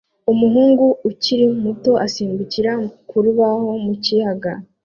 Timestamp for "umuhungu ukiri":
0.31-1.45